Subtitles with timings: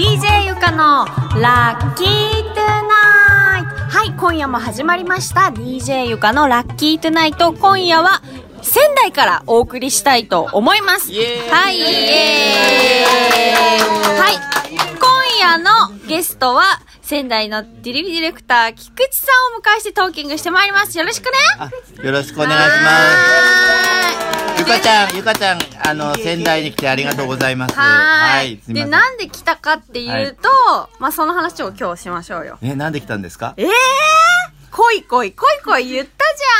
[0.00, 1.04] DJ ゆかの
[1.38, 8.22] ラッキートゥナイトはい、今夜も始まりました DJ ゆかのラッキートゥナイト今夜は
[8.62, 11.12] 仙台からお送りしたいと思います。
[11.12, 11.90] はい、イエー
[13.02, 13.04] イ
[14.18, 14.36] はい、
[14.98, 15.70] 今夜の
[16.08, 20.96] ゲストは仙台のディレディレクター菊池さんをお迎えしてトーキングしてまいります。
[20.96, 21.70] よろしくねあ
[22.02, 22.90] よろしくお願いしま
[23.36, 23.39] す。
[24.60, 25.58] ゆかちゃん、ゆかちゃん、
[25.88, 27.74] あの、仙台に来てありがとうございます。
[27.74, 28.60] はい。
[28.68, 28.84] で。
[28.84, 30.50] なんで来たかっていうと、
[30.98, 32.58] まあその話を今日しましょうよ。
[32.60, 33.54] え、なんで来たんですか？
[33.56, 33.70] ええー、
[34.70, 36.12] 恋恋恋恋言った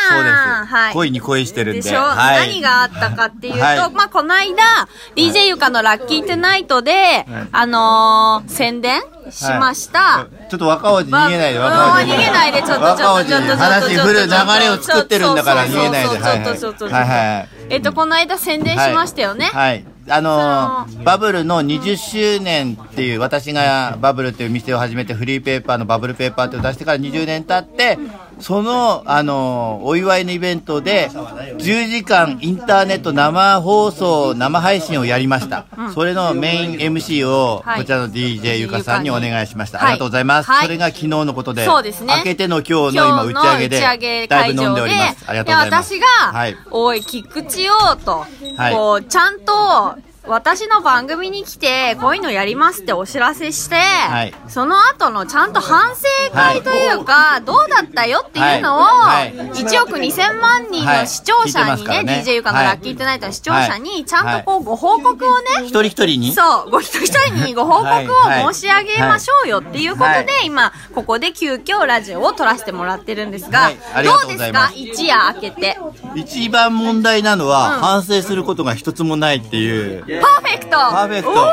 [0.09, 0.19] じゃん。
[0.19, 0.75] そうです。
[0.75, 0.95] はい。
[0.95, 1.83] 恋に恋してるんで。
[1.83, 2.49] でしょ、はい。
[2.49, 9.99] 何があったかっていうと、はいまあ、この間、DJ ゆかのラッキートゥナイトで、あのー、宣伝しました。
[10.01, 12.13] はいちょっと若おじ逃げないで、ま若おじ。
[12.13, 13.57] あ逃げないで、ちょっとちょっとちょっとちょっと。
[13.57, 14.31] 話振る流
[14.61, 16.07] れを作ってるんだから逃げないで。
[16.09, 17.49] そうそうそうそうそうそうはいはい。
[17.71, 19.47] えっと、この間宣伝しましたよね。
[19.47, 19.85] はい。
[20.09, 27.97] あのーバブルの20周年っていう、私がバブルっていう店を始めて、フリーペーパーのバブルペーパーって出してから20年経って、
[28.41, 35.67] その、あのーお祝いのイベントで、10時間インターネット生放送、生配信をやりました。
[35.95, 39.79] それのメイン MC を、はいこちらの DJ ゆかさんにお願いしました。
[39.79, 40.51] はいありがとうございます。
[40.51, 45.25] はいそれが昨日のことで、そうですね明けての今日の今打ち上げで、だいぶ飲んでおります。
[45.27, 45.91] ありがとうございます。
[45.91, 46.57] で私が、はい。
[46.71, 48.25] おい、菊池よと、
[48.57, 49.95] はいこう、ちゃんと、
[50.27, 54.51] 私の番組に来て、こういうのやりますってお知らせして、い。
[54.51, 59.37] その後のちゃんと反省会というか、どうだったよっていうのを、はい。
[59.37, 59.49] はい。
[59.49, 66.33] 1億2000万人の視聴者にね、ね DJ ゆかのラッキートゥナイトの視聴者に、ちゃんとこう、ご報告をね、一人一人に？
[66.33, 68.13] そう、ご一人一人にご報告
[68.49, 70.27] を申し上げましょうよっていうことで、はい。
[70.45, 73.71] 今、ここで急遽ラジオを撮らせてもらってるんですが、
[74.05, 74.71] どうですか？
[74.77, 75.79] 一夜明けて。
[76.15, 77.81] 一番問題なのは、うん。
[77.81, 80.10] 反省することが一つもないっていう。
[80.19, 81.31] パーフェクトパーフェクト。
[81.31, 81.45] おこー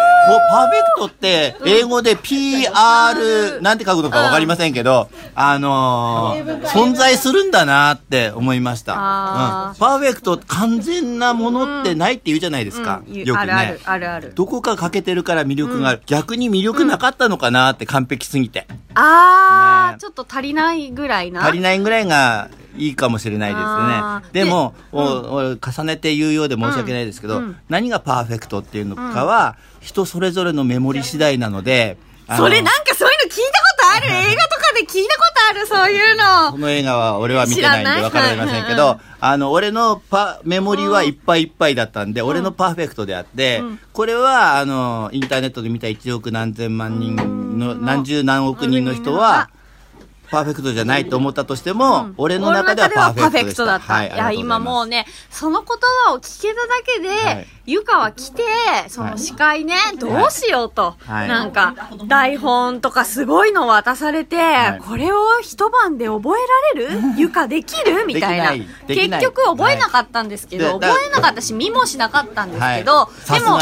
[0.49, 8.93] パーフェクトって、英語で PR、なんて書くのかわかりませんけど、あのー存在するんだなって思いました。
[8.93, 8.99] うん。
[8.99, 13.03] パーフェクト、完全なものってないって言うじゃないですか。
[13.07, 13.45] うんよくね。
[13.45, 14.33] あるある、あるある。
[14.33, 16.01] どこか欠けてるから魅力がある。
[16.05, 18.67] 逆に魅力なかったのかなって完璧すぎて。
[18.95, 21.45] あー、ねちょっと足りないぐらいな。
[21.45, 24.45] 足りないぐらいがいいかもしれないですね。
[24.45, 27.43] でも、でおお重ねて言うようで申し訳ないですけど、うん。
[27.43, 31.97] うん何がパーフェクトっていうのかは、人それぞれのメモリ次第なので、
[32.35, 34.07] それなんかそういうの聞いたことある？
[34.31, 35.65] 映画とかで聞いたことある？
[35.67, 36.17] そういう
[36.51, 36.57] この。
[36.59, 47.15] の映画は俺は見てないんでわかりませんけうんど、あの、俺のパ、メモリはいっぱいいっぱいだったんで、俺のパーフェクトであって、これは、あの、インターネットで見た1億何千万人
[47.57, 49.49] の、何十何億人の人は、
[50.29, 53.65] パーフェクトじゃないと思ったとしても、俺の中ではパーフェクト。
[53.65, 53.93] だった。
[53.93, 55.67] はい、いや、今もうね、ね、その言
[56.05, 57.47] 葉を聞けただけで、はい。
[57.65, 58.43] ゆかは来て、
[58.87, 60.95] その司会ね、どうしようと。
[61.05, 61.27] はい。
[61.27, 61.75] なんか、
[62.07, 64.79] 台本とかすごいの渡されて、い。
[64.87, 66.37] これを一晩で覚
[66.75, 67.01] えられる？
[67.17, 68.05] ゆかできる？
[68.07, 68.53] みたいな。
[68.87, 73.09] 結局覚えなかったんですけど、覚えなかったし、見もしなかったんですけど、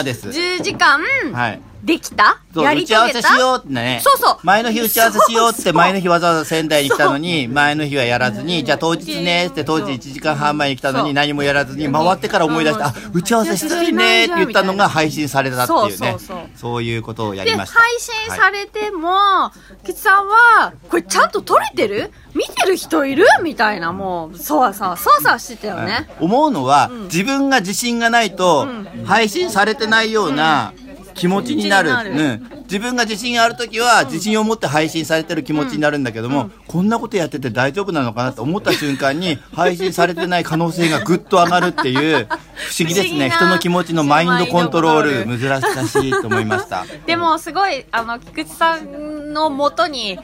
[0.04, 0.30] です。
[0.30, 1.02] 10時間、
[1.34, 1.62] はい。
[1.86, 2.42] できた？
[2.56, 4.02] やり打ち合わ遂げたせしようってね。
[4.04, 4.38] そうそう。
[4.44, 16.18] 前の日打ち合わせしようって、前の日わざわざ仙台に来たのに、前の日はやらずに、じゃあ当日ねって当時1時間半前に来たのに何もやらずに、回ってから思い出して、あ、打ち合わせしてねって言ったのが配信されたっていうね。
[16.56, 17.80] そういうことをやで、りました。
[17.80, 19.52] 配信されても、
[19.86, 22.12] キツさんは、これちゃんと撮れてる？
[22.34, 23.28] 見てる人いる？
[23.44, 26.10] みたいな、もう、そわそわ、そわそわしてたよね。
[26.20, 28.68] 思うのは、自分が自信がないと、
[29.06, 30.85] 配信されてないような気持ちになる。
[31.16, 31.90] 気持ちになる。
[31.90, 43.30] うん自分が自信があるときは、自信を持って配信されてる気持ちになるんだけども、こんなことやってて大丈夫なのかなと思った瞬間に、 配信されてない可能性がぐっと上がるっていう、不思議ですね。
[43.30, 46.86] 人の気持ちのマインドコントロール、難しいと思いました。
[47.06, 50.18] でも、すごい、あの、菊池さんのもとに、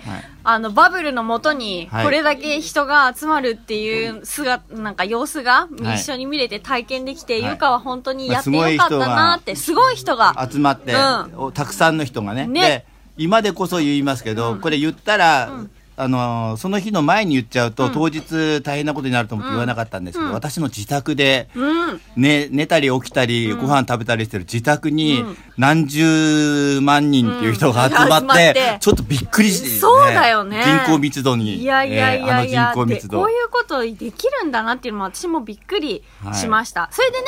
[0.44, 2.06] あの、バブルのもとに、はい。
[2.06, 5.96] これだけ人が集まるっていう姿、なんか様子がはい。
[5.96, 10.48] 一緒に見れて体験できて、はいゆかは本当にやってまあよかったなって、すごい人が。
[10.52, 11.34] 集まって、うん。
[11.38, 12.48] おたくさんの人がね。
[12.48, 12.62] ね。
[12.62, 12.86] で
[13.18, 15.52] 今でこそ言いますけど、これ言ったら、
[15.98, 22.02] あのーその日の前に言っちゃうと、当日大変なことになると思って言わなかったんですけど、私の自宅で、うん。
[22.16, 25.24] ね、寝たり起きたり、ご飯食べたりしてる自宅に
[25.58, 28.24] 何十万人っていう人が集まっ
[28.54, 30.64] て,、ちょっとびっくりして、そうだよね。
[30.86, 33.18] 人口密度にいやいやいやいや、えーあの人口密度。
[33.18, 36.04] でこういうことできるんだなっていうのも私もびっくり
[36.34, 36.90] しました。
[36.92, 37.26] それでね、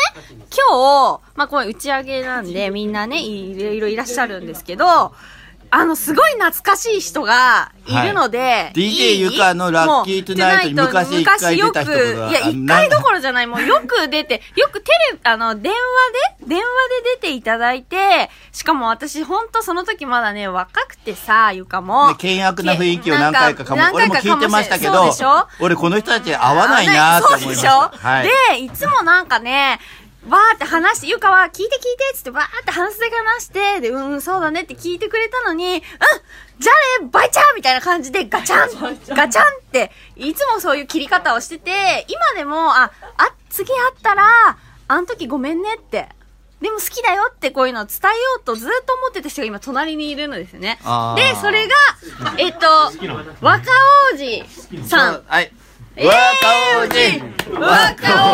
[0.70, 5.14] 今日、まあこれ打ち上げなんでみんなね、いろいろいらっしゃるんですけど、
[5.76, 8.08] あの、すごい懐かしい人がい。
[8.08, 15.78] るので、い DJ ゆかのラッキートゥナイトに昔一回出た人昔よくいや、一回どころじゃない、もうよく出て、 よくテレビ、あの、電話
[16.42, 16.70] で、電話で
[17.16, 22.10] 出ていただいて、しかも私、ほんとその時まだね、若くてさ、ゆかも。
[22.10, 23.82] ね険悪な雰囲気を何回かかも。
[23.94, 25.48] 俺も聞いてましたけどそうでしょ？
[25.60, 27.72] 俺この人たち合わないなって思いました。
[27.72, 28.30] そうでしょ、はい。
[28.58, 29.80] で、いつもなんかね、
[30.30, 31.80] わーって話して、ゆかは聞いて聞いて
[32.14, 35.82] っつってわーって話すだけ話して、で、うん、そうだねって聞いてくれたのに、うん
[36.60, 42.92] じゃあね、バイチャーみたいな感じでガチャンガチャンって、いつもそういう切り方をしてて、今でも、あ、あ、
[43.50, 46.10] 次会ったら、あの時ごめんねって。
[46.62, 51.14] でも好きだよってこういうのを伝えようとずっと思ってた人が今隣にいるのですねあ。
[51.18, 51.76] ーで、それが、
[52.38, 52.66] えっと、
[53.42, 53.64] 若
[54.14, 54.44] 王子
[54.88, 55.24] さん。
[55.96, 56.98] 若王子
[57.54, 57.62] 若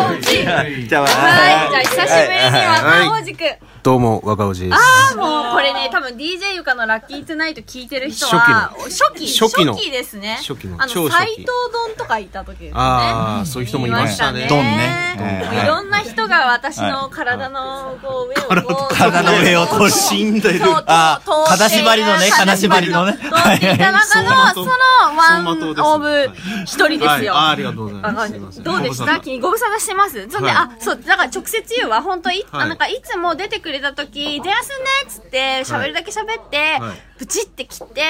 [0.08, 3.44] 王子じゃあはい、じゃあ久しぶりに若王子く。
[3.44, 3.69] ん。
[3.82, 4.74] どうも、若おじです。
[4.74, 4.78] あ
[5.14, 9.74] あ、もうこれね、多分 DJ ゆかのラッキートゥナイト聞いてる人は、初期、初期の。
[9.74, 10.36] ですね。
[10.40, 10.76] 初期の。
[10.78, 11.34] あの、超初期。
[11.34, 12.72] 斎藤丼とかいた時ですね。
[12.74, 14.44] あーそういう人もいましたね。
[14.44, 15.16] いドンね。
[15.64, 20.60] いろんな人が私の体のこう上をこう、体の上を通るしんどい。
[20.86, 23.12] あ通って金縛りのね金縛りのね。
[23.14, 23.78] 通ってい。
[23.78, 24.70] た中の、その
[25.16, 25.46] ワン
[25.78, 26.30] オブ
[26.64, 27.08] 一人ですよ。
[27.08, 27.28] はい。
[27.28, 28.62] あありがとうございあます。
[28.62, 30.28] どうでしたきご無沙汰してます？
[30.28, 30.56] そんで、はい。
[30.56, 32.02] あ、そう、だから直接言うわ。
[32.02, 32.62] 本当い、はい。
[32.64, 38.02] あなんかいつも出てくれた時、電話すんねっつって、喋るだけ喋って、はいブチって切って、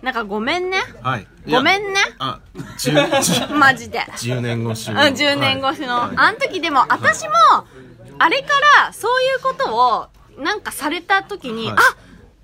[0.00, 0.78] なんかごめんね。
[1.02, 1.26] はい。
[1.46, 2.00] ごめんね。
[2.18, 2.40] あ、
[2.78, 4.00] 10、 マジで。
[4.16, 5.02] 10年越しうん、の。
[5.02, 6.00] 10年越しの。
[6.00, 7.34] はいあの時でも、私も、
[8.18, 8.48] あれか
[8.86, 10.06] ら、そういうことを、
[10.42, 11.80] なんかされた時に、はいあ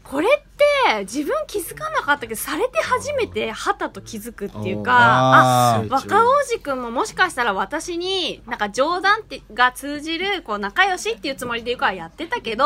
[0.05, 0.50] これって、
[1.00, 12.64] 自分気づかなかったけど、されて初めて、はたと気づくっていうか、あ若王子くんももしかしたら私に、なんか冗談ってが通じる、こう仲良しっていうつもりで言うからやってたけど、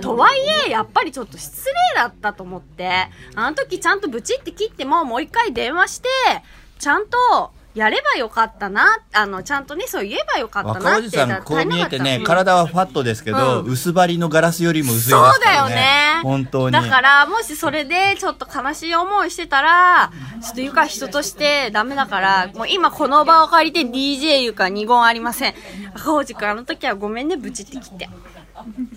[0.00, 6.08] とはいえ、やっぱりちょっと失礼だったと思って、あの時ちゃんとブチって切っても、もう一回電話して、
[6.78, 11.10] ちゃんと、やればよかったな、あの、ちゃんとね、そう言えばよかったなって。
[11.10, 16.20] さんこう見えてねうん体はファットですけど、うん薄張りのガラスよりも薄いですそうだよからねね。
[16.22, 20.10] 本当にだから、もしそれでちょっと悲しい思いしてたら、
[20.42, 25.54] ちょっとゆか人としてダメだから、もう今この場を借りて DJ ゆか二言ありません。
[25.94, 28.08] 赤王子くんあの時はごめんね、ブチって切って。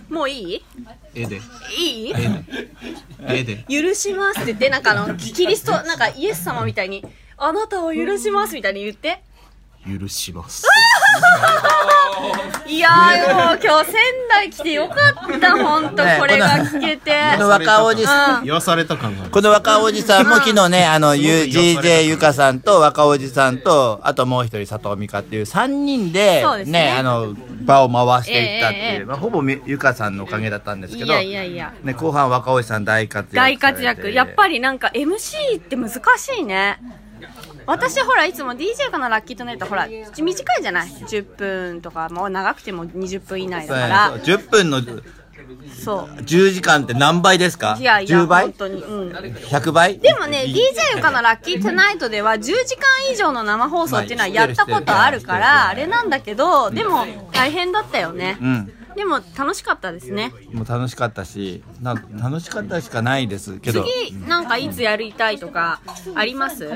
[0.10, 0.66] もういい？
[1.14, 1.42] ええで。
[1.78, 2.14] いい？
[2.14, 2.46] ええで。
[3.28, 3.66] ええで。
[3.84, 7.06] 許しますって言って、なんかあの、キリスト、なんかイエス様みたいに、
[7.44, 9.24] あなたを許しますみたいに言って。
[10.00, 10.64] 許します。
[12.68, 13.96] いやーもう今日仙
[14.30, 17.12] 台来てよかった、ほんと、ねこれが聞けて。
[17.38, 19.28] この若おじさんうん言わされた感が。
[19.30, 27.34] この若おじさんも昨日ね、あの、ゆ DJ ゆかさんと若おじさんと、あともう一人佐藤美香っていう3人でねね、あの、
[27.64, 31.74] 場を回していったっていう、ええええまあ、ほぼみゆかさんのおかげだったんですけど、いやいやいや。
[31.82, 34.12] ね、後半若おじさん大活躍大活躍。
[34.12, 34.52] やっぱり。
[34.52, 36.00] りなんか MC って難し
[36.40, 36.78] いね。
[37.66, 44.10] 私ほらいつも DJ かなラッキーとネットほら短いじゃない？10分とかもう長くても20分以内だから。
[44.10, 44.82] そう10分の
[45.84, 46.22] そう。
[46.22, 47.76] 10時間って何倍ですか？
[47.80, 48.44] いやいや ?10 倍？
[48.44, 50.00] 本当にうん ?100 倍？
[50.00, 58.38] でもね DJ ゆかのラッキートゥナイトでは10時間以上の生放送っていうのはやったことあるからあれなんだけどでも大変だったよね。
[58.42, 58.74] うん。
[58.96, 60.34] でも楽しかったですね。
[60.54, 65.80] もう楽しかったし、な楽しかったしかないですけど、次なんかいつやりたいとか
[66.16, 66.68] あります？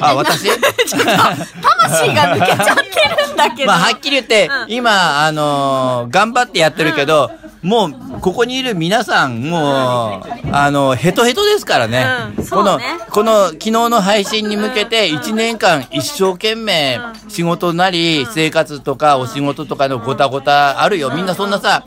[0.00, 0.48] あ、私？
[0.90, 2.82] 魂が抜けちゃって
[3.26, 3.66] るんだけど。
[3.66, 4.72] まあ、はっきり言って、うん。
[4.72, 7.30] 今、あのー頑張ってやってるけど、
[7.62, 12.06] もう、ここにいる皆さん、もう、あの、ヘトヘトですからね。
[12.38, 16.98] うんそこのこの、昨日の配信に向けて、1年間一生懸命、
[17.28, 21.10] 仕事なり、生活とか、お仕事とかのごたごたあるよ。
[21.14, 21.84] みんなそんなさ、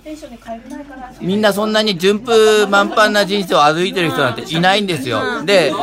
[1.22, 5.44] みんなそんなに順風満帆な人生を歩いてる人なんていないんですよ。
[5.46, 5.74] で、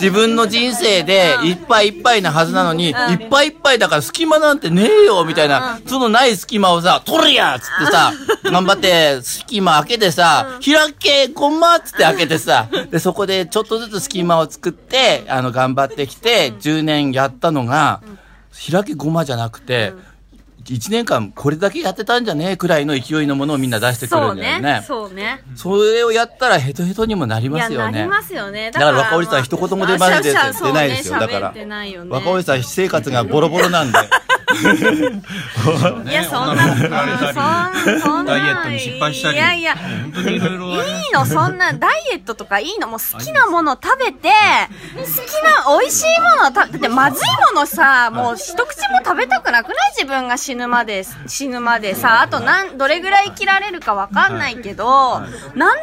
[0.00, 8.12] 自分の人生でいっぱいいっぱいなはずなのに、いっぱいいっぱいだから隙間なんてねえよみたいな、そのない隙間をさ、取るやっつってさ、
[8.44, 18.02] 頑張って隙間開けてさ、開けごまっつって開けてさ、で、そこでちょっとずつ隙間を作って、あの、頑張ってきて、10年やったのが、
[18.70, 19.92] 開けごまじゃなくて、
[20.64, 24.72] 1年間これだけやってたんじゃねえくらいの勢いのものをみんな出してくそうるんだよね。
[24.80, 24.84] ね。
[24.86, 25.42] そうね。
[25.56, 27.92] それをやったらヘトヘトにもなりますよね。
[27.92, 28.70] なりますよね。
[28.70, 30.32] だから若おじさん一言も出まであ出
[30.72, 31.18] ないですよ。
[31.18, 31.54] だから。
[32.08, 33.98] 若おじさん私生活がボロボロなんで。
[36.10, 38.34] いや、そんな、そんな、そんな。
[38.34, 39.36] ダイエットに失敗したり。
[39.36, 44.28] いやいや、いろいの、そんな、ダイエットとかいいの、もう好きなもの食べて、
[44.94, 45.06] 好き
[45.66, 48.58] な美味しいものを食べ、だってまずいものさ、もう一口
[48.90, 49.76] も食べたくなくない？
[49.96, 55.74] 自分が死ぬまで、死ぬまでさ、あとなん、どれぐらい生きられるかわかんないけど、なんでまず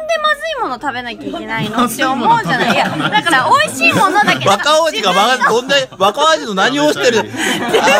[0.58, 1.84] いもの食べなきゃいけないの？
[1.86, 2.74] って思うじゃない？
[2.74, 7.30] いや、だから美味しいものだけ若王子がまどんな、若王子の何をしてる？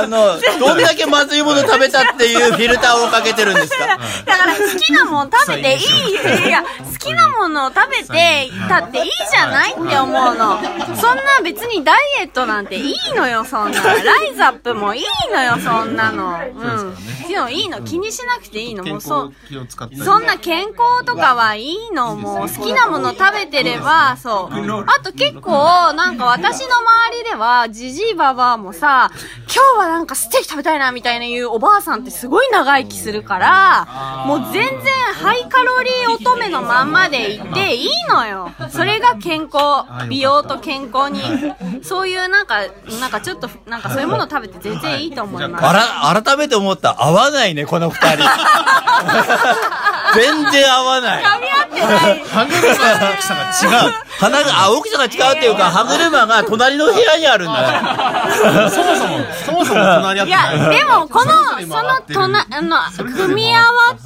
[0.03, 3.87] あの、 どんだけまずいもの食べたっていうフィルターをかけてるんですか？
[4.27, 10.61] だから好きなもの食べていい、いや、好きなものを食べてたっていいじゃないって思うの。
[11.01, 13.81] そんな別にダイエットなんていいのよ、そんな。
[13.83, 16.39] ライズアップもいいのよ、そんなの。
[16.55, 16.97] うん。
[17.29, 19.33] いやいいの、気にしなくていいの、もうそう。
[19.33, 24.85] 健康気を使ったりそんな健康とかはいいの、もう好きなもの食べてれば、そう。
[24.87, 29.11] あと結構、なんか私の周りでは、じじいばばあもさ、
[29.55, 34.71] 今日はなんかステーキ食べたいな、みたいな言うおばあさんってすごい長生きするから、もう全然
[35.13, 38.51] ハイカロリー乙女のまんまでいていいのよ。
[38.71, 41.21] それが健康、美容と健康に、
[41.83, 42.61] そういうなんか、
[42.99, 45.67] なんかちょっと、なんかそういうもの食べて全然いいと思います。
[45.67, 46.97] あら、改めて思った。
[47.05, 48.25] 合わないね、この二人。
[50.15, 51.25] 全然合わない。
[51.25, 52.25] 噛み合ってない。
[52.29, 53.43] 歯車の大きさが
[53.85, 58.71] 違う鼻が、あ、大きさが違うっていうか、歯車が隣の部屋にあるんだね。
[58.71, 60.61] そもそもそもそも隣り合っいてない。
[60.61, 63.65] や、でも、この、その、とな、あの、組み合わ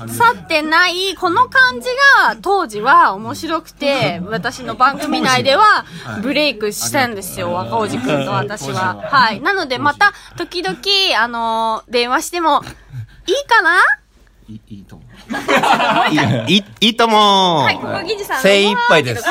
[0.09, 1.89] さってない、この感じ
[2.27, 5.85] が、当時は面白くて、私の番組内では、
[6.21, 8.97] ブレイクしたんですよ、若おじくんと私は。
[9.11, 9.33] は。
[9.33, 9.41] い。
[9.41, 10.77] なので、また、時々、
[11.19, 12.63] あの、電話しても、
[13.27, 13.77] いいかな？
[14.49, 15.12] いいいいと思う
[16.49, 17.65] いい、いいとも。
[17.65, 18.37] はい、ここぎじさん。
[18.37, 18.43] の。
[18.43, 19.23] 精一杯です。
[19.23, 19.29] 精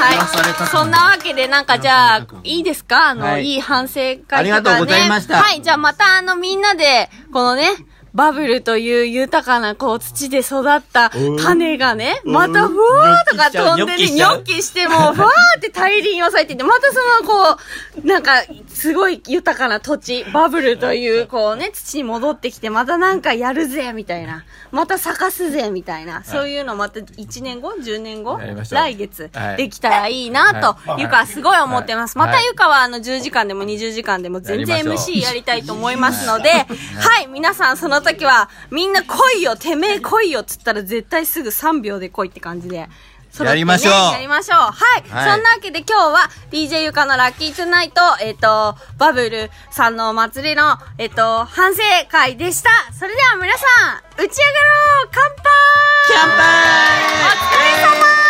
[0.00, 0.66] はい。
[0.68, 2.60] そんなわけで、なんかじゃあ、い。
[2.60, 3.08] いですか？
[3.10, 3.44] あの、はい。
[3.44, 4.40] いい反省会とか、ね。
[4.40, 5.42] ありがとうございました。
[5.42, 7.70] はい、じゃあまたあの、みんなで、このね、
[8.12, 17.56] バブルという豊かな、こう、土で育った種がね、また、ふわーとか飛んでね、ニニョッョッキしても、ふわーって大輪を咲いてて、またその、こ
[18.04, 24.44] う、なんか、すごい豊かな土地、バブルという、こうね、土に戻ってきて、またなんかやるぜ、みたいな。
[24.72, 26.24] また咲かすぜ、みたいな。
[26.24, 32.18] そういうのまた1年後 ?10 年後来月はいできたらいいなと、ゆかはすごい思ってます。
[32.18, 36.66] またゆかはあの10時間でも20時間でも全然 MC やりたいと思いますので、は
[37.22, 42.88] い、皆さんその時は、みんな来いよ、てめえ来いよっつったら絶対すぐ3秒で来いって感じで。
[43.42, 44.58] ねやりましょうやりましょう。
[44.58, 45.10] はい。
[45.10, 52.70] はいそんなわけで今日は DJ ゆかのラッキートゥナイト、えっ、と、バブルさんのお祭りの、えっ、と、反省会でした。
[52.92, 53.64] それでは皆さ
[53.94, 54.28] ん、打ち上がろ
[55.04, 55.44] う乾杯
[56.06, 56.44] 乾杯
[58.18, 58.23] お疲